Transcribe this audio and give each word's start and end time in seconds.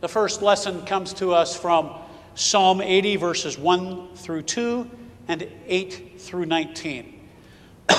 The 0.00 0.08
first 0.08 0.40
lesson 0.40 0.84
comes 0.86 1.12
to 1.14 1.34
us 1.34 1.54
from 1.54 1.94
Psalm 2.34 2.80
80, 2.80 3.16
verses 3.16 3.58
1 3.58 4.14
through 4.14 4.42
2 4.42 4.90
and 5.28 5.46
8 5.66 6.18
through 6.18 6.46
19. 6.46 7.28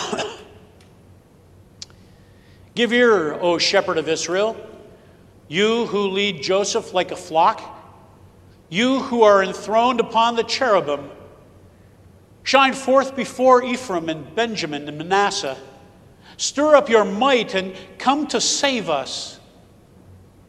Give 2.73 2.91
ear, 2.91 3.33
O 3.35 3.59
shepherd 3.59 3.99
of 3.99 4.09
Israel, 4.09 4.57
you 5.47 5.85
who 5.85 6.07
lead 6.07 6.41
Joseph 6.41 6.91
like 6.91 7.11
a 7.11 7.15
flock, 7.15 7.61
you 8.69 9.01
who 9.01 9.21
are 9.21 9.43
enthroned 9.43 9.99
upon 9.99 10.35
the 10.35 10.43
cherubim. 10.43 11.07
Shine 12.41 12.73
forth 12.73 13.15
before 13.15 13.63
Ephraim 13.63 14.09
and 14.09 14.33
Benjamin 14.33 14.87
and 14.87 14.97
Manasseh. 14.97 15.57
Stir 16.37 16.75
up 16.75 16.89
your 16.89 17.05
might 17.05 17.53
and 17.53 17.75
come 17.99 18.25
to 18.27 18.41
save 18.41 18.89
us. 18.89 19.39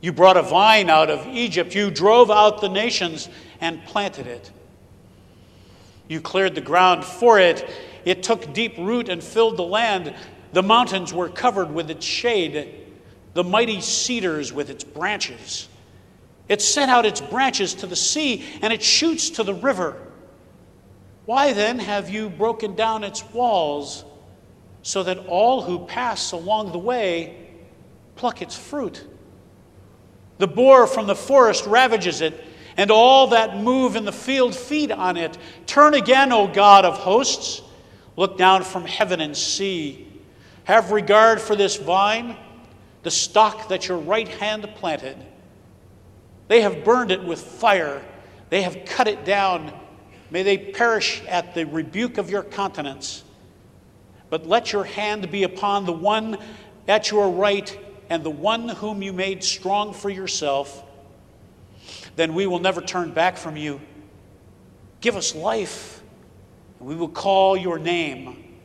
You 0.03 0.12
brought 0.12 0.37
a 0.37 0.43
vine 0.43 0.91
out 0.91 1.11
of 1.11 1.27
Egypt. 1.29 1.75
You 1.77 1.91
drove 1.91 2.29
out 2.31 2.61
the 2.61 2.68
nations 2.68 3.29
and 3.61 3.82
planted 3.85 4.26
it. 4.26 4.50
You 6.09 6.21
cleared 6.21 6.57
the 6.57 6.61
ground 6.61 7.04
for 7.04 7.39
it. 7.39 7.71
It 8.04 8.25
took 8.25 8.53
deep 8.53 8.76
root 8.76 9.09
and 9.09 9.23
filled 9.23 9.57
the 9.57 9.62
land. 9.62 10.12
The 10.53 10.62
mountains 10.62 11.14
were 11.14 11.29
covered 11.29 11.73
with 11.73 11.89
its 11.89 12.04
shade, 12.04 12.75
the 13.32 13.45
mighty 13.45 13.81
cedars 13.81 14.53
with 14.53 14.71
its 14.71 14.82
branches. 14.82 15.68
It 16.48 16.61
sent 16.61 16.90
out 16.90 17.07
its 17.07 17.21
branches 17.21 17.73
to 17.76 17.87
the 17.87 17.96
sea, 17.96 18.45
and 18.61 18.73
its 18.73 18.84
shoots 18.84 19.31
to 19.31 19.45
the 19.45 19.54
river. 19.54 19.96
Why 21.26 21.53
then 21.53 21.79
have 21.79 22.11
you 22.11 22.29
broken 22.29 22.75
down 22.75 23.04
its 23.04 23.25
walls 23.32 24.04
so 24.82 25.04
that 25.04 25.18
all 25.29 25.62
who 25.62 25.87
pass 25.87 26.32
along 26.32 26.73
the 26.73 26.79
way 26.79 27.37
pluck 28.17 28.43
its 28.43 28.59
fruit? 28.59 29.07
The 30.43 30.49
boar 30.49 30.89
from 30.89 31.07
the 31.07 31.14
forest 31.14 31.67
ravages 31.67 32.20
it, 32.20 32.34
and 32.77 32.91
all 32.91 33.28
that 33.28 33.59
move 33.59 33.95
in 33.95 34.05
the 34.05 34.11
field 34.11 34.57
feed 34.57 34.91
on 34.91 35.17
it. 35.17 35.39
Turn 35.67 35.95
again, 35.95 36.33
O 36.33 36.49
God 36.49 36.84
of 36.84 36.99
hosts. 36.99 37.62
Look 38.17 38.39
down 38.39 38.65
from 38.65 38.84
heaven 38.84 39.21
and 39.21 39.37
see. 39.37 40.21
Have 40.65 40.91
regard 40.91 41.41
for 41.41 41.55
this 41.55 41.77
vine, 41.77 42.37
the 43.05 43.11
stock 43.12 43.69
that 43.69 43.87
your 43.87 43.99
right 43.99 44.27
hand 44.27 44.69
planted. 44.75 45.17
They 46.49 46.62
have 46.62 46.83
burned 46.83 47.12
it 47.12 47.23
with 47.23 47.41
fire, 47.41 48.03
they 48.51 48.62
have 48.62 48.84
cut 48.84 49.06
it 49.06 49.25
down. 49.25 49.73
May 50.33 50.43
they 50.43 50.59
perish 50.59 51.23
at 51.29 51.55
the 51.55 51.67
rebuke 51.67 52.19
of 52.19 52.31
your 52.31 52.43
countenance. 52.43 53.23
But 54.29 54.49
let 54.49 54.73
your 54.73 54.83
hand 54.83 55.31
be 55.31 55.45
upon 55.45 55.87
the 55.87 55.93
one 55.93 56.37
at 56.89 57.12
your 57.12 57.31
right 57.31 57.79
and 58.13 58.23
the 58.23 58.29
one 58.29 58.69
whom 58.69 59.01
you 59.01 59.11
made 59.11 59.43
strong 59.43 59.95
for 59.95 60.11
yourself, 60.11 60.85
then 62.15 62.35
we 62.35 62.47
will 62.47 62.59
never 62.59 62.83
turn 62.83 63.11
back 63.11 63.39
from 63.39 63.57
you. 63.57 63.81
Give 65.01 65.17
us 65.17 65.35
life, 65.35 66.03
and 66.79 66.87
we 66.87 66.95
will 66.95 67.09
call 67.09 67.57
your 67.57 67.79
name. 67.79 68.59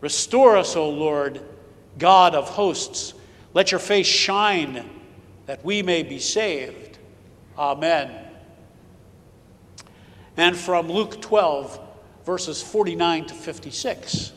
Restore 0.00 0.56
us, 0.56 0.76
O 0.76 0.88
Lord, 0.88 1.40
God 1.98 2.36
of 2.36 2.48
hosts. 2.48 3.12
Let 3.54 3.72
your 3.72 3.80
face 3.80 4.06
shine 4.06 4.88
that 5.46 5.64
we 5.64 5.82
may 5.82 6.04
be 6.04 6.20
saved. 6.20 6.96
Amen. 7.58 8.24
And 10.36 10.56
from 10.56 10.88
Luke 10.88 11.20
12, 11.20 11.80
verses 12.24 12.62
49 12.62 13.26
to 13.26 13.34
56. 13.34 14.32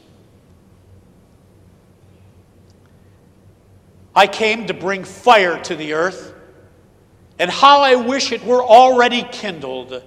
I 4.15 4.27
came 4.27 4.67
to 4.67 4.73
bring 4.73 5.03
fire 5.03 5.59
to 5.63 5.75
the 5.75 5.93
earth, 5.93 6.33
and 7.39 7.49
how 7.49 7.81
I 7.81 7.95
wish 7.95 8.31
it 8.31 8.43
were 8.45 8.63
already 8.63 9.23
kindled. 9.23 10.03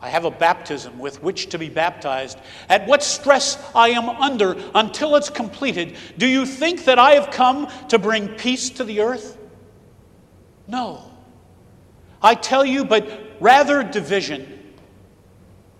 I 0.00 0.08
have 0.10 0.24
a 0.24 0.30
baptism 0.30 1.00
with 1.00 1.22
which 1.22 1.48
to 1.48 1.58
be 1.58 1.68
baptized. 1.68 2.38
At 2.68 2.86
what 2.86 3.02
stress 3.02 3.58
I 3.74 3.88
am 3.90 4.08
under 4.08 4.56
until 4.74 5.16
it's 5.16 5.28
completed. 5.28 5.96
Do 6.16 6.26
you 6.26 6.46
think 6.46 6.84
that 6.84 7.00
I 7.00 7.12
have 7.12 7.32
come 7.32 7.68
to 7.88 7.98
bring 7.98 8.28
peace 8.28 8.70
to 8.70 8.84
the 8.84 9.00
earth? 9.00 9.36
No. 10.68 11.02
I 12.22 12.36
tell 12.36 12.64
you, 12.64 12.84
but 12.84 13.10
rather 13.40 13.82
division. 13.82 14.76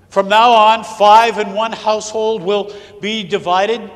From 0.08 0.28
now 0.28 0.50
on, 0.50 0.82
five 0.82 1.38
in 1.38 1.52
one 1.52 1.72
household 1.72 2.42
will 2.42 2.74
be 3.00 3.22
divided 3.22 3.88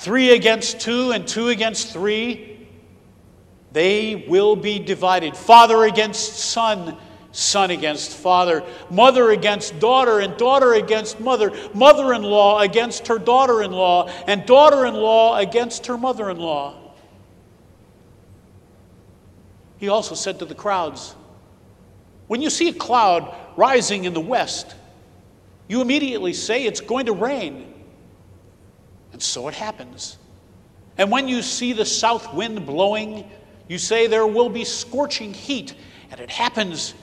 three 0.00 0.32
against 0.32 0.80
two 0.80 1.12
and 1.12 1.28
two 1.28 1.48
against 1.48 1.92
three, 1.92 2.66
they 3.72 4.24
will 4.28 4.56
be 4.56 4.78
divided. 4.78 5.36
Father 5.36 5.84
against 5.84 6.38
son, 6.38 6.96
son 7.32 7.70
against 7.70 8.16
father, 8.16 8.64
mother 8.90 9.30
against 9.30 9.78
daughter, 9.78 10.20
and 10.20 10.36
daughter 10.38 10.72
against 10.72 11.20
mother, 11.20 11.52
mother 11.74 12.14
in 12.14 12.22
law 12.22 12.60
against 12.60 13.06
her 13.08 13.18
daughter 13.18 13.62
in 13.62 13.72
law, 13.72 14.08
and 14.26 14.46
daughter 14.46 14.86
in 14.86 14.94
law 14.94 15.36
against 15.36 15.86
her 15.86 15.98
mother 15.98 16.30
in 16.30 16.38
law. 16.38 16.74
He 19.76 19.88
also 19.88 20.14
said 20.14 20.38
to 20.38 20.46
the 20.46 20.54
crowds, 20.54 21.14
When 22.26 22.40
you 22.40 22.48
see 22.48 22.68
a 22.68 22.74
cloud 22.74 23.34
rising 23.56 24.04
in 24.04 24.14
the 24.14 24.20
west, 24.20 24.74
you 25.68 25.82
immediately 25.82 26.32
say 26.32 26.64
it's 26.64 26.80
going 26.80 27.06
to 27.06 27.12
rain. 27.12 27.69
And 29.20 29.24
so 29.26 29.48
it 29.48 29.54
happens. 29.54 30.16
And 30.96 31.10
when 31.10 31.28
you 31.28 31.42
see 31.42 31.74
the 31.74 31.84
south 31.84 32.32
wind 32.32 32.64
blowing, 32.64 33.30
you 33.68 33.76
say 33.76 34.06
there 34.06 34.26
will 34.26 34.48
be 34.48 34.64
scorching 34.64 35.34
heat, 35.34 35.74
and 36.10 36.18
it 36.20 36.30
happens. 36.30 36.94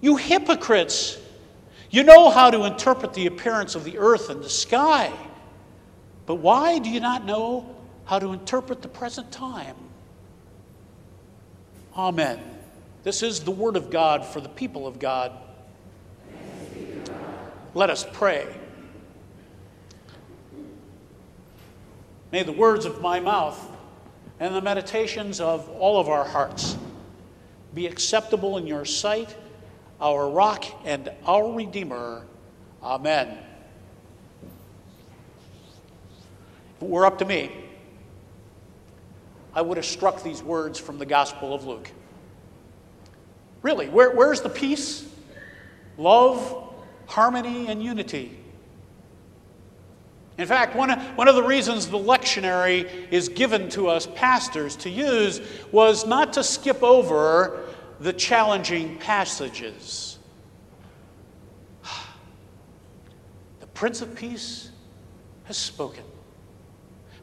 You 0.00 0.16
hypocrites! 0.16 1.16
You 1.90 2.02
know 2.02 2.28
how 2.30 2.50
to 2.50 2.64
interpret 2.64 3.14
the 3.14 3.26
appearance 3.26 3.76
of 3.76 3.84
the 3.84 3.98
earth 3.98 4.30
and 4.30 4.42
the 4.42 4.50
sky, 4.50 5.12
but 6.26 6.34
why 6.34 6.80
do 6.80 6.90
you 6.90 6.98
not 6.98 7.24
know 7.24 7.72
how 8.04 8.18
to 8.18 8.32
interpret 8.32 8.82
the 8.82 8.88
present 8.88 9.30
time? 9.30 9.76
Amen. 11.96 12.40
This 13.04 13.22
is 13.22 13.44
the 13.44 13.52
word 13.52 13.76
of 13.76 13.90
God 13.90 14.24
for 14.24 14.40
the 14.40 14.48
people 14.48 14.88
of 14.88 14.98
God. 14.98 15.30
Let 17.74 17.90
us 17.90 18.04
pray. 18.12 18.52
May 22.30 22.42
the 22.42 22.52
words 22.52 22.84
of 22.84 23.00
my 23.00 23.20
mouth 23.20 23.58
and 24.38 24.54
the 24.54 24.60
meditations 24.60 25.40
of 25.40 25.68
all 25.70 25.98
of 25.98 26.08
our 26.08 26.24
hearts 26.24 26.76
be 27.74 27.86
acceptable 27.86 28.58
in 28.58 28.66
your 28.66 28.84
sight, 28.84 29.34
our 30.00 30.28
rock 30.28 30.64
and 30.84 31.10
our 31.24 31.52
Redeemer. 31.52 32.24
Amen. 32.82 33.38
If 36.76 36.82
it 36.82 36.88
were 36.88 37.06
up 37.06 37.18
to 37.18 37.24
me, 37.24 37.50
I 39.54 39.62
would 39.62 39.76
have 39.76 39.86
struck 39.86 40.22
these 40.22 40.42
words 40.42 40.78
from 40.78 40.98
the 40.98 41.06
Gospel 41.06 41.54
of 41.54 41.64
Luke. 41.64 41.90
Really, 43.62 43.88
where, 43.88 44.10
where's 44.10 44.40
the 44.40 44.48
peace, 44.48 45.08
love, 45.96 46.72
harmony, 47.06 47.66
and 47.66 47.82
unity? 47.82 48.38
In 50.38 50.46
fact, 50.46 50.76
one 50.76 50.90
of, 50.90 51.02
one 51.16 51.26
of 51.26 51.34
the 51.34 51.42
reasons 51.42 51.88
the 51.88 51.98
lectionary 51.98 52.88
is 53.10 53.28
given 53.28 53.68
to 53.70 53.88
us 53.88 54.06
pastors 54.14 54.76
to 54.76 54.90
use 54.90 55.40
was 55.72 56.06
not 56.06 56.32
to 56.34 56.44
skip 56.44 56.82
over 56.82 57.64
the 58.00 58.12
challenging 58.12 58.96
passages. 58.98 60.18
The 63.60 63.66
Prince 63.66 64.00
of 64.00 64.14
Peace 64.14 64.70
has 65.44 65.56
spoken. 65.56 66.04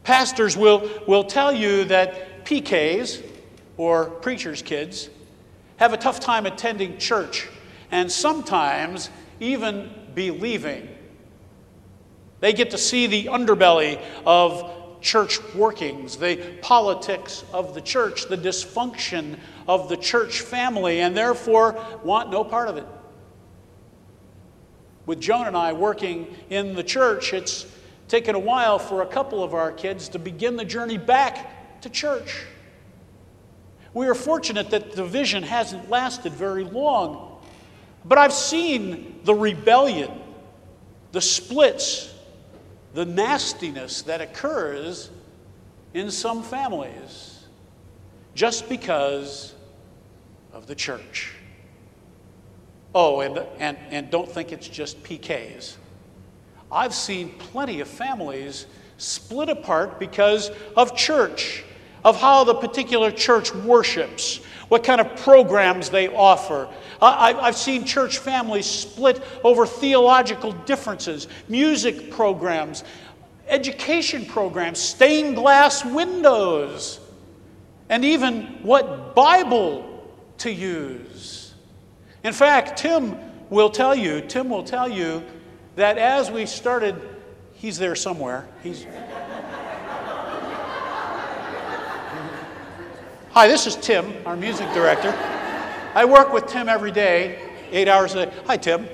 Pastors 0.03 0.57
will, 0.57 0.89
will 1.07 1.23
tell 1.23 1.53
you 1.53 1.85
that 1.85 2.45
PKs, 2.45 3.23
or 3.77 4.05
preacher's 4.05 4.61
kids, 4.61 5.09
have 5.77 5.93
a 5.93 5.97
tough 5.97 6.19
time 6.19 6.45
attending 6.45 6.97
church 6.97 7.47
and 7.91 8.11
sometimes 8.11 9.09
even 9.39 9.89
believing 10.13 10.94
they 12.45 12.53
get 12.53 12.69
to 12.69 12.77
see 12.77 13.07
the 13.07 13.25
underbelly 13.25 13.99
of 14.23 15.01
church 15.01 15.39
workings, 15.55 16.15
the 16.15 16.35
politics 16.61 17.43
of 17.51 17.73
the 17.73 17.81
church, 17.81 18.27
the 18.27 18.37
dysfunction 18.37 19.39
of 19.67 19.89
the 19.89 19.97
church 19.97 20.41
family, 20.41 21.01
and 21.01 21.17
therefore 21.17 21.83
want 22.03 22.29
no 22.29 22.43
part 22.43 22.67
of 22.67 22.77
it. 22.77 22.85
With 25.07 25.19
Joan 25.19 25.47
and 25.47 25.57
I 25.57 25.73
working 25.73 26.37
in 26.51 26.75
the 26.75 26.83
church, 26.83 27.33
it's 27.33 27.65
taken 28.07 28.35
a 28.35 28.39
while 28.39 28.77
for 28.77 29.01
a 29.01 29.07
couple 29.07 29.43
of 29.43 29.55
our 29.55 29.71
kids 29.71 30.07
to 30.09 30.19
begin 30.19 30.55
the 30.55 30.65
journey 30.65 30.99
back 30.99 31.81
to 31.81 31.89
church. 31.89 32.45
We 33.95 34.05
are 34.05 34.13
fortunate 34.13 34.69
that 34.69 34.91
the 34.91 35.03
vision 35.03 35.41
hasn't 35.41 35.89
lasted 35.89 36.33
very 36.33 36.63
long, 36.63 37.41
but 38.05 38.19
I've 38.19 38.33
seen 38.33 39.21
the 39.23 39.33
rebellion, 39.33 40.11
the 41.11 41.21
splits, 41.21 42.11
the 42.95 43.05
nastiness 43.05 44.03
that 44.03 44.21
occurs 44.21 45.09
in 45.93 46.09
some 46.09 46.41
families 46.41 47.43
just 48.33 48.69
because 48.69 49.53
of 50.53 50.65
the 50.65 50.75
church. 50.75 51.33
Oh, 52.95 53.19
and, 53.19 53.37
and, 53.59 53.77
and 53.91 54.09
don't 54.09 54.31
think 54.31 54.53
it's 54.53 54.69
just 54.69 55.03
PKs. 55.03 55.75
I've 56.71 56.93
seen 56.93 57.31
plenty 57.37 57.81
of 57.81 57.89
families 57.89 58.65
split 58.97 59.49
apart 59.49 59.99
because 59.99 60.49
of 60.77 60.95
church, 60.95 61.65
of 62.05 62.15
how 62.15 62.45
the 62.45 62.55
particular 62.55 63.11
church 63.11 63.53
worships, 63.53 64.39
what 64.67 64.83
kind 64.83 64.99
of 65.01 65.15
programs 65.17 65.89
they 65.89 66.07
offer. 66.07 66.67
I, 67.01 67.33
have 67.33 67.55
seen 67.55 67.85
church 67.85 68.17
families 68.17 68.65
split 68.65 69.23
over 69.43 69.65
theological 69.65 70.53
differences, 70.53 71.27
music 71.47 72.09
programs, 72.11 72.83
education 73.47 74.25
programs, 74.25 74.79
stained 74.79 75.35
glass 75.35 75.85
windows, 75.85 76.99
and 77.89 78.03
even 78.03 78.43
what 78.63 79.15
Bible 79.15 80.03
to 80.39 80.51
use. 80.51 81.53
In 82.23 82.33
fact, 82.33 82.79
Tim 82.79 83.17
will 83.49 83.69
tell 83.69 83.95
you, 83.95 84.21
Tim 84.21 84.49
will 84.49 84.63
tell 84.63 84.89
you 84.89 85.23
that 85.75 85.97
as 85.97 86.31
we 86.31 86.45
started, 86.45 86.99
he's 87.53 87.77
there 87.77 87.95
somewhere. 87.95 88.47
He's 88.63 88.85
Hi, 93.35 93.49
this 93.49 93.67
is 93.67 93.75
Tim, 93.75 94.13
our 94.25 94.37
music 94.37 94.71
director. 94.73 95.09
I 95.93 96.05
work 96.05 96.31
with 96.31 96.47
Tim 96.47 96.69
every 96.69 96.93
day, 96.93 97.37
eight 97.69 97.89
hours 97.89 98.15
a 98.15 98.27
day. 98.27 98.33
Hi, 98.45 98.55
Tim. 98.55 98.87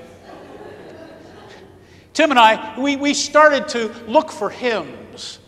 Tim 2.12 2.30
and 2.30 2.40
I, 2.40 2.76
we, 2.76 2.96
we 2.96 3.14
started 3.14 3.68
to 3.68 3.94
look 4.08 4.32
for 4.32 4.50
hymns 4.50 5.38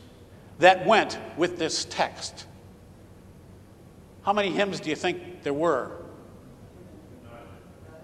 that 0.61 0.87
went 0.87 1.19
with 1.37 1.59
this 1.59 1.87
text. 1.87 2.47
How 4.23 4.33
many 4.33 4.51
hymns 4.51 4.79
do 4.79 4.91
you 4.91 4.97
think 4.97 5.43
there 5.43 5.53
were? 5.53 5.91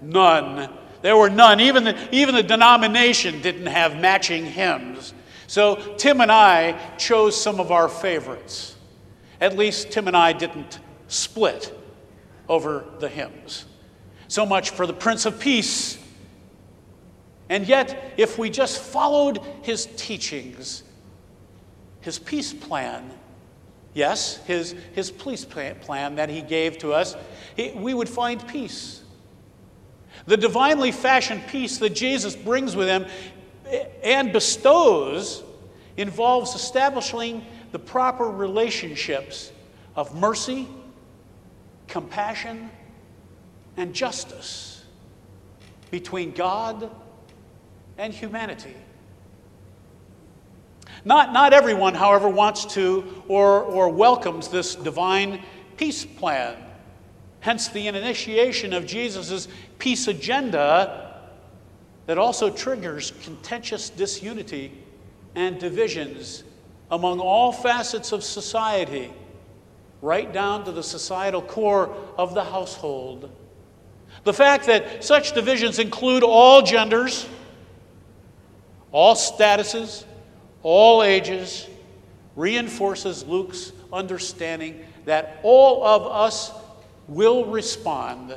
None. 0.02 0.76
There 1.02 1.16
were 1.16 1.30
none. 1.30 1.60
Even 1.60 1.84
the, 1.84 2.08
even 2.10 2.34
the 2.34 2.42
denomination 2.42 3.40
didn't 3.42 3.66
have 3.66 3.96
matching 3.96 4.44
hymns. 4.44 5.14
So 5.46 5.94
Tim 5.98 6.20
and 6.20 6.32
I 6.32 6.96
chose 6.96 7.40
some 7.40 7.60
of 7.60 7.70
our 7.70 7.88
favorites. 7.88 8.74
At 9.40 9.56
least 9.56 9.90
Tim 9.90 10.06
and 10.06 10.16
I 10.16 10.32
didn't 10.32 10.78
split 11.08 11.76
over 12.48 12.84
the 12.98 13.08
hymns. 13.08 13.64
So 14.28 14.44
much 14.44 14.70
for 14.70 14.86
the 14.86 14.92
Prince 14.92 15.26
of 15.26 15.40
Peace. 15.40 15.98
And 17.48 17.66
yet, 17.66 18.12
if 18.16 18.38
we 18.38 18.50
just 18.50 18.80
followed 18.80 19.40
his 19.62 19.86
teachings, 19.96 20.84
his 22.00 22.18
peace 22.18 22.52
plan, 22.52 23.10
yes, 23.94 24.36
his, 24.46 24.74
his 24.92 25.10
peace 25.10 25.44
plan 25.44 26.14
that 26.14 26.28
he 26.28 26.42
gave 26.42 26.78
to 26.78 26.92
us, 26.92 27.16
he, 27.56 27.72
we 27.72 27.92
would 27.94 28.08
find 28.08 28.46
peace. 28.46 29.02
The 30.26 30.36
divinely 30.36 30.92
fashioned 30.92 31.46
peace 31.48 31.78
that 31.78 31.90
Jesus 31.90 32.36
brings 32.36 32.76
with 32.76 32.88
him 32.88 33.06
eh, 33.66 33.86
and 34.02 34.32
bestows 34.32 35.42
involves 35.96 36.54
establishing 36.54 37.44
the 37.72 37.78
proper 37.78 38.24
relationships 38.24 39.52
of 39.96 40.14
mercy, 40.14 40.68
compassion, 41.88 42.70
and 43.76 43.94
justice 43.94 44.84
between 45.90 46.32
God 46.32 46.90
and 47.98 48.12
humanity. 48.12 48.74
Not, 51.04 51.32
not 51.32 51.52
everyone, 51.52 51.94
however, 51.94 52.28
wants 52.28 52.66
to 52.74 53.22
or, 53.28 53.62
or 53.62 53.88
welcomes 53.88 54.48
this 54.48 54.74
divine 54.74 55.42
peace 55.76 56.04
plan. 56.04 56.56
Hence, 57.40 57.68
the 57.68 57.86
initiation 57.86 58.74
of 58.74 58.86
Jesus' 58.86 59.48
peace 59.78 60.08
agenda 60.08 61.20
that 62.06 62.18
also 62.18 62.50
triggers 62.50 63.12
contentious 63.22 63.88
disunity 63.88 64.72
and 65.34 65.58
divisions 65.58 66.44
among 66.90 67.20
all 67.20 67.52
facets 67.52 68.12
of 68.12 68.24
society, 68.24 69.12
right 70.02 70.32
down 70.32 70.64
to 70.64 70.72
the 70.72 70.82
societal 70.82 71.42
core 71.42 71.94
of 72.16 72.34
the 72.34 72.44
household. 72.44 73.30
The 74.24 74.32
fact 74.32 74.66
that 74.66 75.04
such 75.04 75.32
divisions 75.32 75.78
include 75.78 76.22
all 76.22 76.62
genders, 76.62 77.28
all 78.92 79.14
statuses, 79.14 80.04
all 80.62 81.02
ages, 81.02 81.68
reinforces 82.36 83.24
Luke's 83.24 83.72
understanding 83.92 84.84
that 85.04 85.40
all 85.42 85.84
of 85.84 86.06
us 86.06 86.52
will 87.08 87.44
respond 87.46 88.36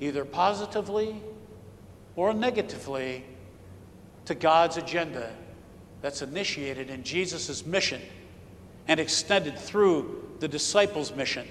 either 0.00 0.24
positively 0.24 1.20
or 2.16 2.32
negatively 2.32 3.24
to 4.24 4.34
God's 4.34 4.76
agenda 4.76 5.30
that's 6.02 6.22
initiated 6.22 6.90
in 6.90 7.02
Jesus' 7.02 7.64
mission 7.66 8.00
and 8.88 8.98
extended 8.98 9.58
through 9.58 10.28
the 10.40 10.48
disciples' 10.48 11.14
mission. 11.14 11.46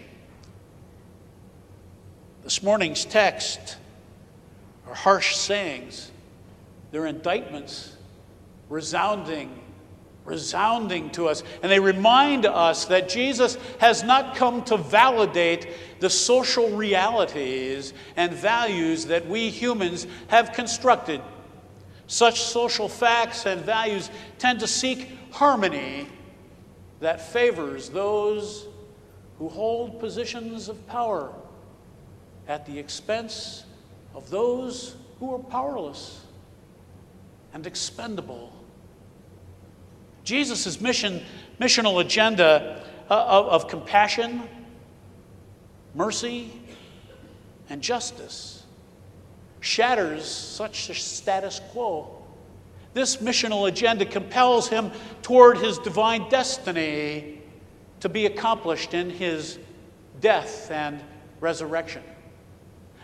This 2.44 2.64
morning's 2.64 3.06
text 3.06 3.78
are 4.88 4.96
harsh 4.96 5.36
sayings, 5.36 6.12
they're 6.92 7.06
indictments, 7.06 7.96
resounding, 8.70 9.62
resounding 10.26 11.10
to 11.12 11.28
us. 11.28 11.44
And 11.62 11.72
they 11.72 11.80
remind 11.80 12.46
us 12.46 12.86
that 12.86 13.10
Jesus 13.10 13.58
has 13.80 14.04
not 14.04 14.36
come 14.36 14.64
to 14.66 14.78
validate 14.78 15.68
the 16.00 16.10
social 16.10 16.70
realities 16.76 17.94
and 18.16 18.32
values 18.32 19.06
that 19.08 19.28
we 19.28 19.50
humans 19.50 20.08
have 20.28 20.54
constructed 20.54 21.22
such 22.10 22.42
social 22.42 22.90
facts 22.90 23.46
and 23.46 23.62
values 23.62 24.10
tend 24.40 24.60
to 24.60 24.68
seek 24.68 25.12
harmony 25.32 26.08
that 27.02 27.22
favors 27.22 27.90
those 27.90 28.66
who 29.38 29.48
hold 29.48 30.00
positions 30.00 30.70
of 30.70 30.88
power 30.88 31.32
at 32.48 32.66
the 32.66 32.78
expense 32.78 33.64
of 34.16 34.28
those 34.32 34.96
who 35.20 35.36
are 35.36 35.38
powerless 35.38 36.26
and 37.54 37.68
expendable. 37.68 38.52
Jesus' 40.24 40.82
mission, 40.82 41.22
missional 41.62 42.02
agenda 42.02 42.84
uh, 43.08 43.14
of, 43.14 43.46
of 43.46 43.68
compassion, 43.68 44.42
mercy, 45.94 46.52
and 47.70 47.84
justice 47.84 48.59
shatters 49.62 50.26
such 50.26 50.90
a 50.90 50.94
status 50.96 51.62
quo. 51.72 52.16
This 52.94 53.18
missional 53.18 53.68
agenda 53.68 54.06
compels 54.06 54.68
him 54.68 54.92
toward 55.22 55.58
his 55.58 55.78
divine 55.80 56.30
destiny 56.30 57.42
to 58.00 58.10
be 58.10 58.26
accomplished 58.26 58.94
in 58.94 59.10
his 59.10 59.60
death 60.22 60.72
and 60.72 61.02
resurrection. 61.40 62.04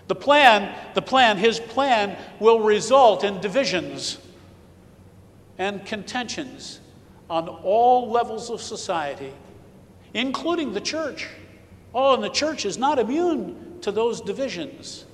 The 0.07 0.15
plan, 0.15 0.75
the 0.93 1.01
plan, 1.01 1.37
his 1.37 1.59
plan 1.59 2.17
will 2.39 2.59
result 2.59 3.23
in 3.23 3.41
divisions 3.41 4.17
and 5.57 5.85
contentions 5.85 6.79
on 7.29 7.47
all 7.47 8.09
levels 8.11 8.49
of 8.49 8.61
society, 8.61 9.33
including 10.13 10.73
the 10.73 10.81
church. 10.81 11.27
Oh, 11.93 12.13
and 12.13 12.23
the 12.23 12.29
church 12.29 12.65
is 12.65 12.77
not 12.77 12.99
immune 12.99 13.79
to 13.81 13.91
those 13.91 14.21
divisions 14.21 15.05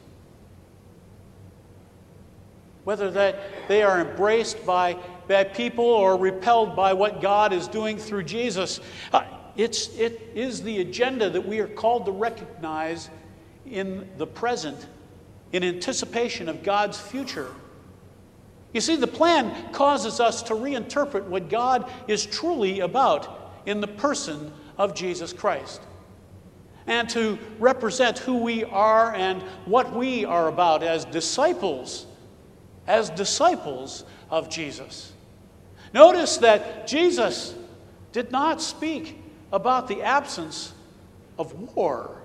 whether 2.83 3.11
that 3.11 3.67
they 3.67 3.83
are 3.83 4.01
embraced 4.01 4.65
by, 4.65 4.97
by 5.27 5.43
people 5.43 5.85
or 5.85 6.17
repelled 6.17 6.75
by 6.75 6.93
what 6.93 7.21
God 7.21 7.53
is 7.53 7.67
doing 7.67 7.97
through 7.97 8.23
Jesus. 8.23 8.79
Uh, 9.13 9.23
it's, 9.55 9.89
it 9.97 10.31
is 10.33 10.63
the 10.63 10.81
agenda 10.81 11.29
that 11.29 11.45
we 11.45 11.59
are 11.59 11.67
called 11.67 12.05
to 12.05 12.11
recognize 12.11 13.09
in 13.65 14.09
the 14.17 14.27
present 14.27 14.87
in 15.51 15.63
anticipation 15.63 16.49
of 16.49 16.63
God's 16.63 16.99
future. 16.99 17.53
You 18.73 18.81
see, 18.81 18.95
the 18.95 19.07
plan 19.07 19.73
causes 19.73 20.19
us 20.19 20.41
to 20.43 20.53
reinterpret 20.53 21.25
what 21.25 21.49
God 21.49 21.91
is 22.07 22.25
truly 22.25 22.79
about 22.79 23.61
in 23.65 23.81
the 23.81 23.87
person 23.87 24.53
of 24.77 24.95
Jesus 24.95 25.33
Christ 25.33 25.81
and 26.87 27.07
to 27.09 27.37
represent 27.59 28.17
who 28.19 28.37
we 28.37 28.63
are 28.63 29.13
and 29.13 29.41
what 29.65 29.93
we 29.93 30.25
are 30.25 30.47
about 30.47 30.83
as 30.83 31.05
disciples 31.05 32.07
as 32.91 33.09
disciples 33.09 34.03
of 34.29 34.49
Jesus. 34.49 35.13
Notice 35.93 36.37
that 36.37 36.87
Jesus 36.87 37.55
did 38.11 38.31
not 38.31 38.61
speak 38.61 39.17
about 39.53 39.87
the 39.87 40.01
absence 40.01 40.73
of 41.39 41.75
war. 41.75 42.21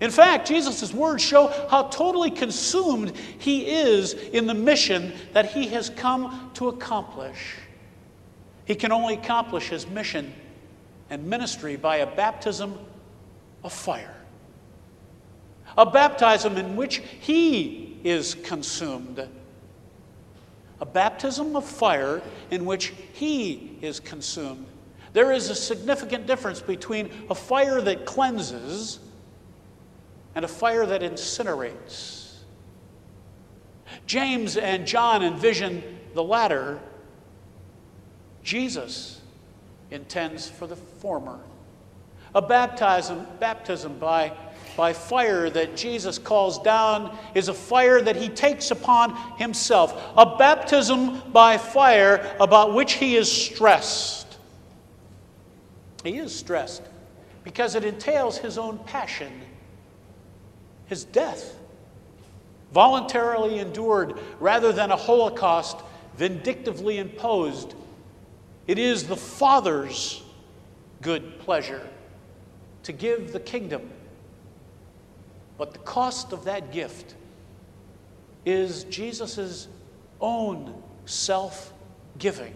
In 0.00 0.10
fact, 0.10 0.48
Jesus' 0.48 0.92
words 0.92 1.22
show 1.22 1.46
how 1.70 1.84
totally 1.84 2.32
consumed 2.32 3.12
he 3.38 3.66
is 3.66 4.12
in 4.12 4.46
the 4.46 4.54
mission 4.54 5.12
that 5.32 5.52
he 5.52 5.68
has 5.68 5.88
come 5.88 6.50
to 6.54 6.68
accomplish. 6.68 7.56
He 8.64 8.74
can 8.74 8.90
only 8.90 9.14
accomplish 9.14 9.68
his 9.68 9.86
mission 9.86 10.34
and 11.10 11.24
ministry 11.26 11.76
by 11.76 11.98
a 11.98 12.16
baptism 12.16 12.76
of 13.62 13.72
fire. 13.72 14.16
a 15.76 15.86
baptism 15.86 16.56
in 16.56 16.76
which 16.76 17.02
he 17.20 17.93
is 18.04 18.34
consumed, 18.34 19.26
a 20.80 20.86
baptism 20.86 21.56
of 21.56 21.64
fire 21.64 22.22
in 22.50 22.66
which 22.66 22.92
he 23.14 23.78
is 23.80 23.98
consumed. 23.98 24.66
There 25.14 25.32
is 25.32 25.48
a 25.48 25.54
significant 25.54 26.26
difference 26.26 26.60
between 26.60 27.10
a 27.30 27.34
fire 27.34 27.80
that 27.80 28.04
cleanses 28.04 29.00
and 30.34 30.44
a 30.44 30.48
fire 30.48 30.84
that 30.84 31.00
incinerates. 31.00 32.34
James 34.06 34.56
and 34.56 34.86
John 34.86 35.22
envision 35.22 35.82
the 36.14 36.22
latter. 36.22 36.80
Jesus 38.42 39.20
intends 39.90 40.48
for 40.48 40.66
the 40.66 40.76
former. 40.76 41.38
A 42.34 42.42
baptism, 42.42 43.26
baptism 43.38 43.98
by, 43.98 44.32
by 44.76 44.92
fire 44.92 45.50
that 45.50 45.76
Jesus 45.76 46.18
calls 46.18 46.58
down 46.60 47.16
is 47.34 47.48
a 47.48 47.54
fire 47.54 48.00
that 48.00 48.16
he 48.16 48.28
takes 48.28 48.70
upon 48.70 49.16
himself. 49.36 50.12
A 50.16 50.36
baptism 50.36 51.22
by 51.32 51.58
fire 51.58 52.36
about 52.40 52.74
which 52.74 52.94
he 52.94 53.16
is 53.16 53.30
stressed. 53.30 54.38
He 56.02 56.18
is 56.18 56.34
stressed 56.34 56.82
because 57.44 57.74
it 57.74 57.84
entails 57.84 58.38
his 58.38 58.58
own 58.58 58.78
passion, 58.78 59.32
his 60.86 61.04
death, 61.04 61.56
voluntarily 62.72 63.58
endured 63.58 64.18
rather 64.40 64.72
than 64.72 64.90
a 64.90 64.96
holocaust 64.96 65.78
vindictively 66.16 66.98
imposed. 66.98 67.74
It 68.66 68.78
is 68.78 69.06
the 69.06 69.16
Father's 69.16 70.22
good 71.02 71.38
pleasure 71.40 71.86
to 72.84 72.92
give 72.92 73.32
the 73.32 73.40
kingdom. 73.40 73.90
But 75.56 75.72
the 75.72 75.78
cost 75.80 76.32
of 76.32 76.44
that 76.44 76.72
gift 76.72 77.14
is 78.44 78.84
Jesus' 78.84 79.68
own 80.20 80.82
self 81.06 81.72
giving. 82.18 82.54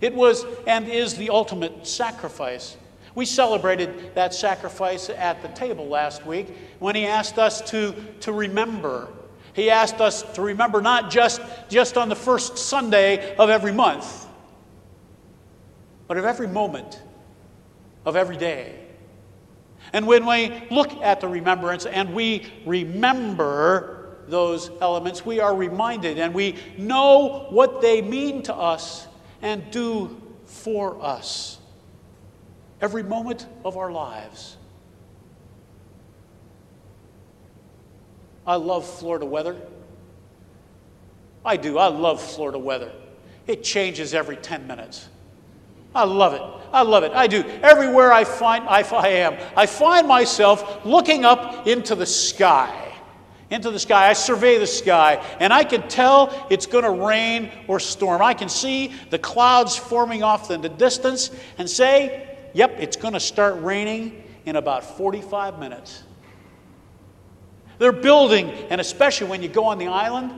It 0.00 0.14
was 0.14 0.44
and 0.66 0.88
is 0.88 1.14
the 1.14 1.30
ultimate 1.30 1.86
sacrifice. 1.86 2.76
We 3.14 3.26
celebrated 3.26 4.14
that 4.14 4.32
sacrifice 4.32 5.10
at 5.10 5.42
the 5.42 5.48
table 5.48 5.86
last 5.86 6.24
week 6.24 6.48
when 6.78 6.94
he 6.94 7.06
asked 7.06 7.38
us 7.38 7.60
to, 7.70 7.94
to 8.20 8.32
remember. 8.32 9.08
He 9.52 9.68
asked 9.68 10.00
us 10.00 10.22
to 10.34 10.42
remember 10.42 10.80
not 10.80 11.10
just, 11.10 11.40
just 11.68 11.96
on 11.96 12.08
the 12.08 12.14
first 12.14 12.56
Sunday 12.56 13.34
of 13.36 13.50
every 13.50 13.72
month, 13.72 14.26
but 16.06 16.16
of 16.16 16.24
every 16.24 16.46
moment 16.46 17.02
of 18.04 18.16
every 18.16 18.36
day. 18.36 18.79
And 19.92 20.06
when 20.06 20.26
we 20.26 20.62
look 20.70 20.92
at 21.02 21.20
the 21.20 21.28
remembrance 21.28 21.86
and 21.86 22.14
we 22.14 22.46
remember 22.64 24.16
those 24.28 24.70
elements, 24.80 25.26
we 25.26 25.40
are 25.40 25.54
reminded 25.54 26.18
and 26.18 26.32
we 26.32 26.56
know 26.78 27.46
what 27.50 27.80
they 27.80 28.00
mean 28.00 28.42
to 28.44 28.54
us 28.54 29.08
and 29.42 29.70
do 29.70 30.20
for 30.44 31.02
us 31.02 31.58
every 32.80 33.02
moment 33.02 33.46
of 33.64 33.76
our 33.76 33.90
lives. 33.90 34.56
I 38.46 38.56
love 38.56 38.88
Florida 38.88 39.26
weather. 39.26 39.56
I 41.44 41.56
do. 41.56 41.78
I 41.78 41.88
love 41.88 42.22
Florida 42.22 42.58
weather. 42.58 42.92
It 43.46 43.62
changes 43.62 44.14
every 44.14 44.36
10 44.36 44.66
minutes. 44.66 45.08
I 45.94 46.04
love 46.04 46.34
it. 46.34 46.42
I 46.72 46.82
love 46.82 47.02
it. 47.02 47.12
I 47.12 47.26
do. 47.26 47.42
Everywhere 47.62 48.12
I 48.12 48.24
find 48.24 48.64
I, 48.68 48.82
I 48.82 49.08
am, 49.08 49.36
I 49.56 49.66
find 49.66 50.06
myself 50.06 50.84
looking 50.84 51.24
up 51.24 51.66
into 51.66 51.94
the 51.94 52.06
sky. 52.06 52.86
Into 53.50 53.72
the 53.72 53.78
sky. 53.80 54.08
I 54.08 54.12
survey 54.12 54.58
the 54.58 54.66
sky, 54.66 55.24
and 55.40 55.52
I 55.52 55.64
can 55.64 55.88
tell 55.88 56.46
it's 56.50 56.66
going 56.66 56.84
to 56.84 56.90
rain 56.90 57.50
or 57.66 57.80
storm. 57.80 58.22
I 58.22 58.34
can 58.34 58.48
see 58.48 58.92
the 59.10 59.18
clouds 59.18 59.76
forming 59.76 60.22
off 60.22 60.52
in 60.52 60.60
the 60.60 60.68
distance 60.68 61.32
and 61.58 61.68
say, 61.68 62.36
yep, 62.54 62.76
it's 62.78 62.96
going 62.96 63.14
to 63.14 63.20
start 63.20 63.60
raining 63.60 64.22
in 64.44 64.54
about 64.54 64.84
45 64.96 65.58
minutes. 65.58 66.04
They're 67.78 67.90
building, 67.90 68.50
and 68.50 68.80
especially 68.80 69.28
when 69.28 69.42
you 69.42 69.48
go 69.48 69.64
on 69.64 69.78
the 69.78 69.88
island, 69.88 70.30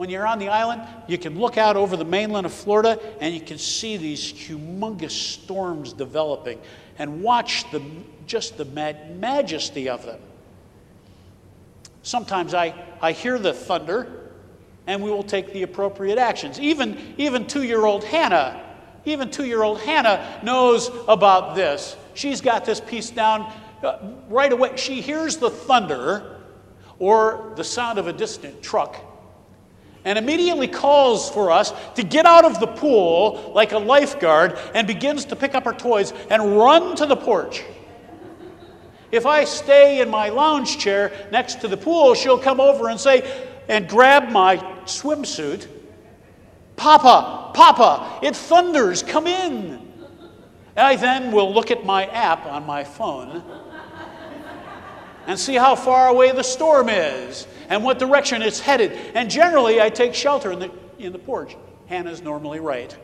when 0.00 0.08
you're 0.08 0.26
on 0.26 0.38
the 0.38 0.48
island, 0.48 0.80
you 1.08 1.18
can 1.18 1.38
look 1.38 1.58
out 1.58 1.76
over 1.76 1.94
the 1.94 2.06
mainland 2.06 2.46
of 2.46 2.54
Florida 2.54 2.98
and 3.20 3.34
you 3.34 3.40
can 3.42 3.58
see 3.58 3.98
these 3.98 4.32
humongous 4.32 5.10
storms 5.10 5.92
developing 5.92 6.58
and 6.98 7.22
watch 7.22 7.70
the, 7.70 7.82
just 8.26 8.56
the 8.56 8.64
majesty 8.64 9.90
of 9.90 10.06
them. 10.06 10.18
Sometimes 12.02 12.54
I, 12.54 12.74
I 13.02 13.12
hear 13.12 13.38
the 13.38 13.52
thunder 13.52 14.30
and 14.86 15.02
we 15.02 15.10
will 15.10 15.22
take 15.22 15.52
the 15.52 15.64
appropriate 15.64 16.16
actions. 16.16 16.58
Even, 16.58 16.96
even 17.18 17.46
two 17.46 17.64
year 17.64 17.84
old 17.84 18.02
Hannah, 18.02 18.74
even 19.04 19.30
two 19.30 19.44
year 19.44 19.62
old 19.62 19.82
Hannah 19.82 20.40
knows 20.42 20.90
about 21.08 21.54
this. 21.54 21.94
She's 22.14 22.40
got 22.40 22.64
this 22.64 22.80
piece 22.80 23.10
down 23.10 23.52
uh, 23.82 23.98
right 24.30 24.50
away. 24.50 24.78
She 24.78 25.02
hears 25.02 25.36
the 25.36 25.50
thunder 25.50 26.40
or 26.98 27.52
the 27.56 27.64
sound 27.64 27.98
of 27.98 28.06
a 28.06 28.14
distant 28.14 28.62
truck 28.62 29.09
and 30.04 30.18
immediately 30.18 30.68
calls 30.68 31.30
for 31.30 31.50
us 31.50 31.72
to 31.94 32.02
get 32.02 32.26
out 32.26 32.44
of 32.44 32.60
the 32.60 32.66
pool 32.66 33.52
like 33.54 33.72
a 33.72 33.78
lifeguard 33.78 34.58
and 34.74 34.86
begins 34.86 35.26
to 35.26 35.36
pick 35.36 35.54
up 35.54 35.66
our 35.66 35.74
toys 35.74 36.12
and 36.30 36.56
run 36.56 36.96
to 36.96 37.06
the 37.06 37.16
porch. 37.16 37.62
If 39.12 39.26
I 39.26 39.44
stay 39.44 40.00
in 40.00 40.08
my 40.08 40.28
lounge 40.28 40.78
chair 40.78 41.12
next 41.32 41.60
to 41.62 41.68
the 41.68 41.76
pool, 41.76 42.14
she'll 42.14 42.38
come 42.38 42.60
over 42.60 42.88
and 42.88 42.98
say, 42.98 43.46
and 43.68 43.88
grab 43.88 44.30
my 44.30 44.56
swimsuit, 44.84 45.66
Papa, 46.76 47.50
Papa, 47.52 48.20
it 48.22 48.34
thunders, 48.34 49.02
come 49.02 49.26
in. 49.26 49.86
I 50.76 50.96
then 50.96 51.32
will 51.32 51.52
look 51.52 51.70
at 51.70 51.84
my 51.84 52.06
app 52.06 52.46
on 52.46 52.64
my 52.64 52.84
phone 52.84 53.42
and 55.26 55.38
see 55.38 55.54
how 55.54 55.74
far 55.74 56.08
away 56.08 56.32
the 56.32 56.42
storm 56.42 56.88
is 56.88 57.46
and 57.68 57.84
what 57.84 57.98
direction 57.98 58.42
it's 58.42 58.60
headed. 58.60 58.92
And 59.14 59.30
generally, 59.30 59.80
I 59.80 59.90
take 59.90 60.14
shelter 60.14 60.52
in 60.52 60.58
the, 60.58 60.70
in 60.98 61.12
the 61.12 61.18
porch. 61.18 61.56
Hannah's 61.86 62.22
normally 62.22 62.60
right. 62.60 62.96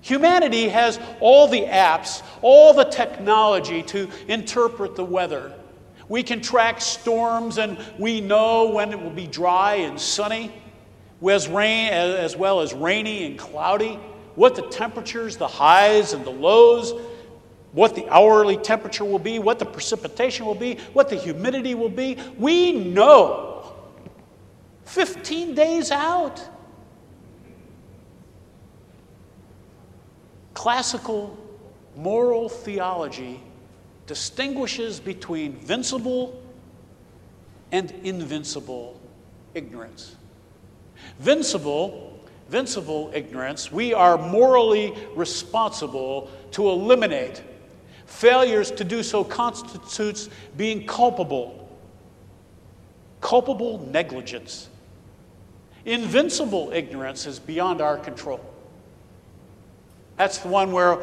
Humanity 0.00 0.68
has 0.68 0.98
all 1.20 1.48
the 1.48 1.62
apps, 1.62 2.22
all 2.40 2.72
the 2.72 2.84
technology 2.84 3.82
to 3.84 4.08
interpret 4.28 4.94
the 4.94 5.04
weather. 5.04 5.52
We 6.08 6.22
can 6.22 6.40
track 6.40 6.80
storms 6.80 7.58
and 7.58 7.78
we 7.98 8.20
know 8.20 8.70
when 8.70 8.92
it 8.92 9.00
will 9.00 9.10
be 9.10 9.26
dry 9.26 9.74
and 9.74 10.00
sunny, 10.00 10.52
as, 11.28 11.48
rain, 11.48 11.92
as 11.92 12.36
well 12.36 12.60
as 12.60 12.72
rainy 12.72 13.26
and 13.26 13.38
cloudy, 13.38 13.98
what 14.34 14.54
the 14.54 14.62
temperatures, 14.62 15.36
the 15.36 15.48
highs 15.48 16.12
and 16.12 16.24
the 16.24 16.30
lows, 16.30 16.94
what 17.72 17.94
the 17.94 18.08
hourly 18.08 18.56
temperature 18.56 19.04
will 19.04 19.18
be, 19.18 19.38
what 19.38 19.58
the 19.58 19.66
precipitation 19.66 20.46
will 20.46 20.54
be, 20.54 20.76
what 20.92 21.08
the 21.08 21.16
humidity 21.16 21.74
will 21.74 21.88
be. 21.88 22.16
We 22.38 22.72
know 22.72 23.74
15 24.84 25.54
days 25.54 25.90
out. 25.90 26.42
Classical 30.54 31.36
moral 31.94 32.48
theology 32.48 33.40
distinguishes 34.06 34.98
between 34.98 35.54
vincible 35.60 36.34
and 37.70 37.90
invincible 38.02 38.98
ignorance. 39.54 40.16
Vincible, 41.22 42.12
vincible 42.50 43.14
ignorance, 43.14 43.70
we 43.70 43.92
are 43.92 44.16
morally 44.16 44.96
responsible 45.14 46.30
to 46.52 46.68
eliminate 46.70 47.42
Failures 48.08 48.70
to 48.72 48.84
do 48.84 49.02
so 49.02 49.22
constitutes 49.22 50.28
being 50.56 50.86
culpable, 50.86 51.78
culpable 53.20 53.78
negligence. 53.90 54.68
Invincible 55.84 56.72
ignorance 56.72 57.26
is 57.26 57.38
beyond 57.38 57.80
our 57.80 57.96
control. 57.96 58.40
That's 60.16 60.38
the 60.38 60.48
one 60.48 60.72
where, 60.72 60.98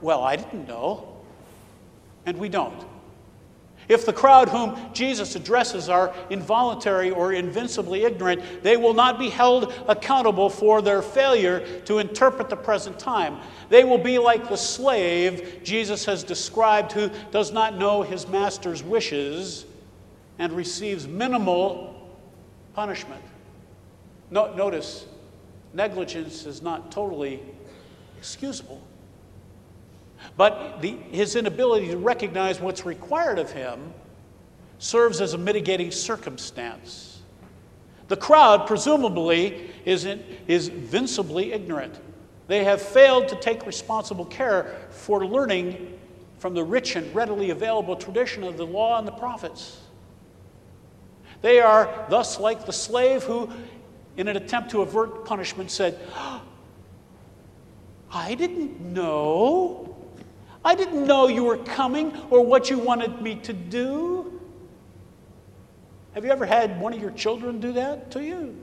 well, 0.00 0.22
I 0.22 0.36
didn't 0.36 0.68
know, 0.68 1.08
and 2.26 2.38
we 2.38 2.48
don't. 2.48 2.84
If 3.90 4.06
the 4.06 4.12
crowd 4.12 4.48
whom 4.48 4.76
Jesus 4.92 5.34
addresses 5.34 5.88
are 5.88 6.14
involuntary 6.30 7.10
or 7.10 7.32
invincibly 7.32 8.04
ignorant, 8.04 8.62
they 8.62 8.76
will 8.76 8.94
not 8.94 9.18
be 9.18 9.28
held 9.28 9.74
accountable 9.88 10.48
for 10.48 10.80
their 10.80 11.02
failure 11.02 11.66
to 11.86 11.98
interpret 11.98 12.48
the 12.48 12.56
present 12.56 13.00
time. 13.00 13.40
They 13.68 13.82
will 13.82 13.98
be 13.98 14.16
like 14.20 14.48
the 14.48 14.56
slave 14.56 15.62
Jesus 15.64 16.04
has 16.04 16.22
described 16.22 16.92
who 16.92 17.10
does 17.32 17.50
not 17.50 17.78
know 17.78 18.02
his 18.02 18.28
master's 18.28 18.80
wishes 18.80 19.66
and 20.38 20.52
receives 20.52 21.08
minimal 21.08 22.08
punishment. 22.74 23.24
No, 24.30 24.54
notice, 24.54 25.04
negligence 25.74 26.46
is 26.46 26.62
not 26.62 26.92
totally 26.92 27.42
excusable. 28.18 28.80
But 30.36 30.80
the, 30.80 30.96
his 31.10 31.36
inability 31.36 31.88
to 31.88 31.96
recognize 31.96 32.60
what's 32.60 32.84
required 32.84 33.38
of 33.38 33.50
him 33.50 33.92
serves 34.78 35.20
as 35.20 35.34
a 35.34 35.38
mitigating 35.38 35.90
circumstance. 35.90 37.20
The 38.08 38.16
crowd, 38.16 38.66
presumably, 38.66 39.70
is, 39.84 40.04
in, 40.04 40.24
is 40.48 40.68
vincibly 40.68 41.52
ignorant. 41.52 42.00
They 42.48 42.64
have 42.64 42.82
failed 42.82 43.28
to 43.28 43.36
take 43.36 43.66
responsible 43.66 44.24
care 44.24 44.76
for 44.90 45.24
learning 45.24 45.98
from 46.38 46.54
the 46.54 46.64
rich 46.64 46.96
and 46.96 47.14
readily 47.14 47.50
available 47.50 47.94
tradition 47.94 48.42
of 48.42 48.56
the 48.56 48.66
law 48.66 48.98
and 48.98 49.06
the 49.06 49.12
prophets. 49.12 49.78
They 51.42 51.60
are 51.60 52.06
thus 52.10 52.40
like 52.40 52.66
the 52.66 52.72
slave 52.72 53.22
who, 53.22 53.50
in 54.16 54.26
an 54.26 54.36
attempt 54.36 54.70
to 54.70 54.82
avert 54.82 55.24
punishment, 55.24 55.70
said, 55.70 55.98
I 58.12 58.34
didn't 58.34 58.80
know. 58.80 59.96
I 60.64 60.74
didn't 60.74 61.06
know 61.06 61.28
you 61.28 61.44
were 61.44 61.56
coming 61.56 62.14
or 62.30 62.44
what 62.44 62.68
you 62.70 62.78
wanted 62.78 63.22
me 63.22 63.36
to 63.36 63.52
do. 63.52 64.40
Have 66.12 66.24
you 66.24 66.30
ever 66.30 66.44
had 66.44 66.80
one 66.80 66.92
of 66.92 67.00
your 67.00 67.12
children 67.12 67.60
do 67.60 67.72
that 67.72 68.10
to 68.12 68.22
you? 68.22 68.56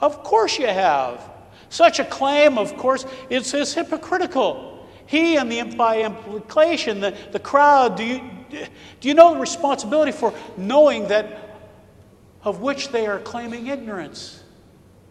Of 0.00 0.24
course 0.24 0.58
you 0.58 0.66
have. 0.66 1.30
Such 1.68 2.00
a 2.00 2.04
claim, 2.04 2.58
of 2.58 2.76
course, 2.76 3.06
is, 3.30 3.54
is 3.54 3.72
hypocritical. 3.72 4.86
He 5.06 5.36
and 5.36 5.50
the 5.50 5.62
by 5.62 6.02
implication, 6.02 7.00
the, 7.00 7.16
the 7.30 7.38
crowd, 7.38 7.96
do 7.96 8.04
you, 8.04 8.20
do 9.00 9.08
you 9.08 9.14
know 9.14 9.34
the 9.34 9.40
responsibility 9.40 10.12
for 10.12 10.34
knowing 10.56 11.08
that 11.08 11.60
of 12.42 12.60
which 12.60 12.88
they 12.88 13.06
are 13.06 13.20
claiming 13.20 13.68
ignorance? 13.68 14.42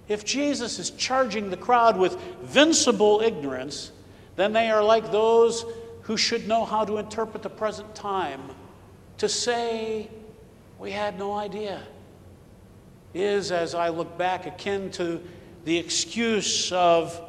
If 0.08 0.26
Jesus 0.26 0.80
is 0.80 0.92
charging 0.92 1.50
the 1.50 1.58
crowd 1.58 1.98
with 1.98 2.18
vincible 2.46 3.24
ignorance, 3.24 3.92
then 4.36 4.54
they 4.54 4.70
are 4.70 4.84
like 4.84 5.12
those 5.12 5.66
who 6.04 6.18
should 6.18 6.48
know 6.48 6.66
how 6.66 6.86
to 6.86 6.98
interpret 6.98 7.44
the 7.44 7.50
present 7.50 7.94
time. 7.94 8.42
To 9.18 9.30
say, 9.30 10.10
we 10.80 10.92
had 10.92 11.18
no 11.20 11.34
idea, 11.34 11.84
is, 13.14 13.52
as 13.52 13.76
I 13.76 13.90
look 13.90 14.18
back, 14.18 14.48
akin 14.48 14.90
to 14.92 15.22
the 15.64 15.78
excuse 15.78 16.72
of, 16.72 17.20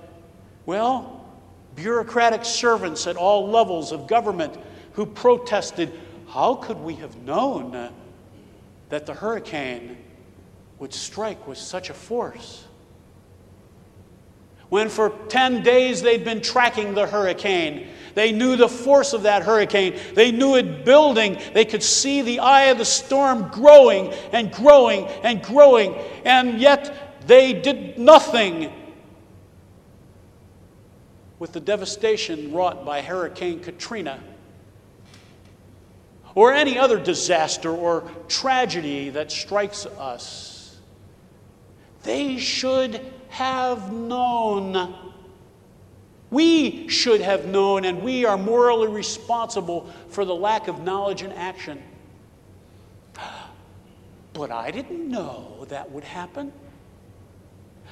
well, 0.65 1.27
bureaucratic 1.75 2.45
servants 2.45 3.07
at 3.07 3.17
all 3.17 3.49
levels 3.49 3.93
of 3.93 4.07
government 4.07 4.57
who 4.93 5.07
protested, 5.07 5.93
How 6.29 6.55
could 6.55 6.79
we 6.79 6.95
have 6.97 7.17
known 7.17 7.91
that 8.89 9.07
the 9.07 9.15
hurricane 9.15 9.99
would 10.79 10.95
strike 10.95 11.47
with 11.47 11.59
such 11.59 11.91
a 11.91 11.95
force? 11.95 12.67
When 14.73 14.89
for 14.89 15.11
10 15.29 15.63
days 15.63 16.01
they'd 16.01 16.25
been 16.25 16.41
tracking 16.41 16.95
the 16.95 17.07
hurricane, 17.07 17.89
they 18.15 18.33
knew 18.33 18.57
the 18.57 18.71
force 18.71 19.13
of 19.13 19.25
that 19.25 19.43
hurricane. 19.43 19.99
They 20.15 20.33
knew 20.33 20.57
it 20.57 20.87
building. 20.87 21.39
They 21.53 21.67
could 21.67 21.83
see 21.83 22.23
the 22.23 22.39
eye 22.39 22.71
of 22.71 22.79
the 22.79 22.87
storm 22.87 23.51
growing 23.51 24.15
and 24.33 24.51
growing 24.51 25.05
and 25.25 25.43
growing. 25.43 25.95
And 26.25 26.59
yet 26.59 27.27
they 27.27 27.53
did 27.53 27.99
nothing 27.99 28.73
with 31.39 31.53
the 31.53 31.61
devastation 31.61 32.51
wrought 32.51 32.83
by 32.83 33.03
Hurricane 33.03 33.61
Katrina 33.61 34.21
or 36.35 36.55
any 36.55 36.79
other 36.79 36.99
disaster 36.99 37.71
or 37.71 38.11
tragedy 38.27 39.11
that 39.11 39.31
strikes 39.31 39.85
us. 39.85 40.79
They 42.05 42.39
should 42.39 43.13
have 43.33 43.91
known. 43.91 44.95
We 46.31 46.87
should 46.89 47.23
have 47.23 47.47
known, 47.47 47.87
and 47.87 48.03
we 48.03 48.27
are 48.27 48.37
morally 48.37 48.89
responsible 48.89 49.91
for 50.11 50.27
the 50.27 50.35
lack 50.35 50.69
of 50.69 50.83
knowledge 50.83 51.23
and 51.23 51.33
action. 51.33 51.83
But 54.35 54.51
I 54.51 54.71
didn't 54.71 55.11
know 55.11 55.67
that 55.69 55.91
would 55.91 56.05
happen. 56.05 56.53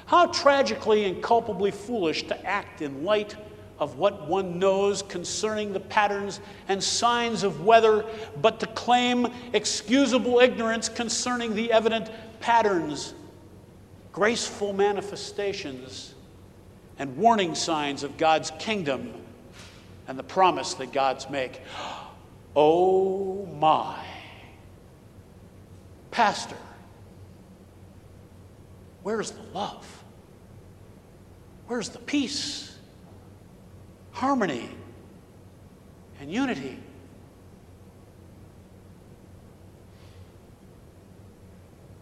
How 0.07 0.27
tragically 0.27 1.05
and 1.05 1.23
culpably 1.23 1.71
foolish 1.71 2.27
to 2.29 2.47
act 2.47 2.81
in 2.81 3.05
light 3.05 3.37
of 3.79 3.99
what 3.99 4.27
one 4.27 4.59
knows 4.59 5.03
concerning 5.03 5.75
the 5.75 5.81
patterns 5.81 6.41
and 6.69 6.83
signs 6.83 7.43
of 7.43 7.65
weather, 7.65 8.07
but 8.41 8.59
to 8.61 8.67
claim 8.69 9.27
excusable 9.53 10.39
ignorance 10.41 10.89
concerning 10.89 11.55
the 11.55 11.71
evident 11.73 12.11
patterns 12.41 13.13
graceful 14.13 14.73
manifestations 14.73 16.15
and 16.99 17.17
warning 17.17 17.55
signs 17.55 18.03
of 18.03 18.17
God's 18.17 18.51
kingdom 18.59 19.15
and 20.09 20.19
the 20.19 20.23
promise 20.23 20.75
that 20.75 20.93
God's 20.93 21.29
make. 21.31 21.61
Oh 22.57 23.47
my. 23.47 23.97
Pastor, 26.11 26.57
where's 29.05 29.31
the 29.31 29.43
love? 29.55 30.03
Where's 31.69 31.91
the 31.91 32.01
peace, 32.01 32.77
harmony, 34.11 34.69
and 36.21 36.33
unity? 36.33 36.77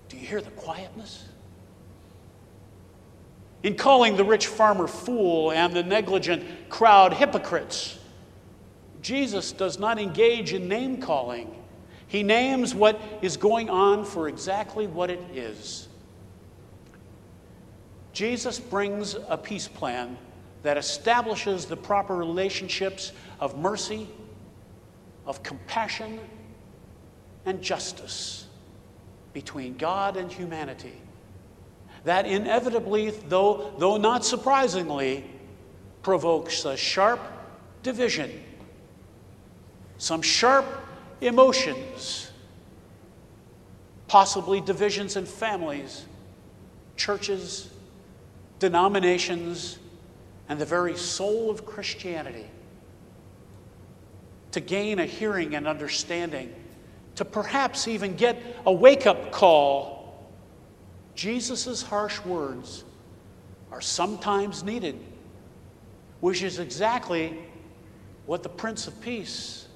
Do 0.09 0.17
you 0.17 0.27
hear 0.27 0.41
the 0.41 0.51
quietness? 0.53 1.27
In 3.63 3.75
calling 3.75 4.17
the 4.17 4.25
rich 4.25 4.47
farmer 4.47 4.87
fool 4.87 5.51
and 5.51 5.75
the 5.75 5.83
negligent 5.83 6.45
crowd 6.69 7.13
hypocrites. 7.13 7.99
Jesus 9.03 9.53
does 9.53 9.79
not 9.79 9.99
engage 9.99 10.53
in 10.53 10.69
name 10.69 11.01
calling. 11.01 11.55
He 12.07 12.23
names 12.23 12.75
what 12.75 13.01
is 13.21 13.37
going 13.37 13.69
on 13.69 14.05
for 14.05 14.29
exactly 14.29 14.87
what 14.87 15.11
it 15.11 15.21
is. 15.35 15.89
Jesus 18.13 18.59
brings 18.59 19.15
a 19.29 19.37
peace 19.37 19.69
plan 19.69 20.17
that 20.63 20.77
establishes 20.77 21.67
the 21.67 21.77
proper 21.77 22.17
relationships 22.17 23.13
of 23.39 23.59
mercy, 23.59 24.09
of 25.27 25.43
compassion, 25.43 26.19
and 27.45 27.63
justice 27.63 28.47
between 29.33 29.77
God 29.77 30.17
and 30.17 30.33
humanity 30.33 31.01
that 32.09 32.25
inevitably, 32.25 33.11
though, 33.11 33.71
though 33.77 33.99
not 33.99 34.25
surprisingly, 34.25 35.23
provokes 36.01 36.65
a 36.65 36.75
sharp 36.75 37.21
division, 37.83 38.33
some 39.99 40.23
sharp 40.23 40.65
emotions, 41.21 42.31
possibly 44.07 44.59
divisions 44.59 45.17
in 45.17 45.27
families, 45.27 46.07
churches, 46.97 47.69
denominations, 48.59 49.79
and 50.49 50.59
the 50.59 50.65
very 50.65 50.97
soul 50.97 51.51
of 51.51 51.67
Christianity. 51.67 52.47
To 54.53 54.61
gain 54.61 54.99
a 54.99 55.05
hearing 55.05 55.55
and 55.55 55.69
understanding, 55.69 56.55
to 57.17 57.27
perhaps 57.27 57.87
even 57.87 58.17
get 58.17 58.41
a 58.65 58.73
wake 58.73 59.07
up 59.07 59.31
call 59.31 59.98
Jesus' 61.19 61.83
harsh 61.83 62.25
words 62.25 62.85
are 63.73 63.81
sometimes 63.81 64.63
needed, 64.63 65.01
which 66.21 66.45
is 66.45 66.61
exactly 66.61 67.37
what 68.27 68.45
the 68.45 68.49
Prince 68.49 68.87
of 68.87 69.01
Peace 69.01 69.67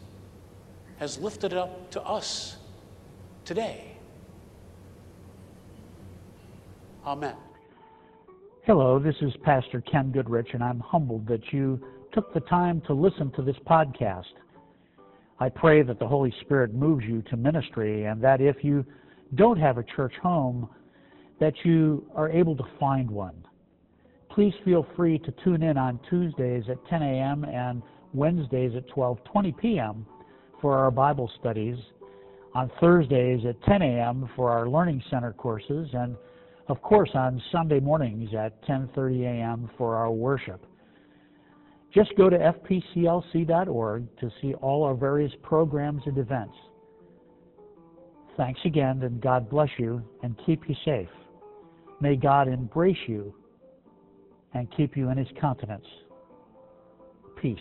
has 0.98 1.18
lifted 1.18 1.52
up 1.52 1.90
to 1.90 2.02
us 2.02 2.58
today. 3.44 3.96
Amen. 7.04 7.34
Hello, 8.62 9.00
this 9.00 9.16
is 9.20 9.32
Pastor 9.42 9.80
Ken 9.80 10.12
Goodrich, 10.12 10.50
and 10.52 10.62
I'm 10.62 10.78
humbled 10.78 11.26
that 11.26 11.52
you 11.52 11.84
took 12.12 12.32
the 12.32 12.40
time 12.42 12.80
to 12.86 12.94
listen 12.94 13.32
to 13.32 13.42
this 13.42 13.56
podcast. 13.68 14.32
I 15.40 15.48
pray 15.48 15.82
that 15.82 15.98
the 15.98 16.06
Holy 16.06 16.32
Spirit 16.42 16.72
moves 16.72 17.04
you 17.04 17.20
to 17.22 17.36
ministry 17.36 18.04
and 18.04 18.22
that 18.22 18.40
if 18.40 18.62
you 18.62 18.86
don't 19.34 19.58
have 19.58 19.78
a 19.78 19.82
church 19.82 20.14
home, 20.22 20.68
that 21.42 21.54
you 21.64 22.06
are 22.14 22.30
able 22.30 22.56
to 22.56 22.62
find 22.78 23.10
one. 23.10 23.34
Please 24.30 24.54
feel 24.64 24.86
free 24.94 25.18
to 25.18 25.34
tune 25.42 25.64
in 25.64 25.76
on 25.76 25.98
Tuesdays 26.08 26.62
at 26.70 26.78
10 26.86 27.02
a.m. 27.02 27.42
and 27.42 27.82
Wednesdays 28.14 28.70
at 28.76 28.88
12:20 28.90 29.58
p.m. 29.58 30.06
for 30.60 30.78
our 30.78 30.92
Bible 30.92 31.28
studies, 31.40 31.76
on 32.54 32.70
Thursdays 32.80 33.44
at 33.44 33.60
10 33.64 33.82
a.m. 33.82 34.30
for 34.36 34.52
our 34.52 34.68
Learning 34.68 35.02
Center 35.10 35.32
courses, 35.32 35.88
and 35.94 36.14
of 36.68 36.80
course 36.80 37.10
on 37.14 37.42
Sunday 37.50 37.80
mornings 37.80 38.30
at 38.38 38.64
10:30 38.68 39.24
a.m. 39.24 39.68
for 39.76 39.96
our 39.96 40.12
worship. 40.12 40.64
Just 41.92 42.14
go 42.16 42.30
to 42.30 42.38
fpclc.org 42.38 44.16
to 44.20 44.30
see 44.40 44.54
all 44.54 44.84
our 44.84 44.94
various 44.94 45.32
programs 45.42 46.02
and 46.06 46.18
events. 46.18 46.54
Thanks 48.36 48.60
again, 48.64 49.02
and 49.02 49.20
God 49.20 49.50
bless 49.50 49.70
you 49.76 50.04
and 50.22 50.40
keep 50.46 50.68
you 50.68 50.76
safe. 50.84 51.08
May 52.02 52.16
God 52.16 52.48
embrace 52.48 52.98
you 53.06 53.32
and 54.54 54.68
keep 54.76 54.96
you 54.96 55.10
in 55.10 55.16
his 55.16 55.28
countenance. 55.40 55.86
Peace. 57.40 57.60